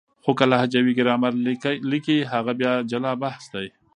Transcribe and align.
خو 0.23 0.31
که 0.37 0.45
لهجوي 0.51 0.93
ګرامر 0.99 1.33
ليکي 1.91 2.17
هغه 2.33 2.51
بیا 2.59 2.73
جلا 2.91 3.13
بحث 3.23 3.43
دی. 3.53 3.67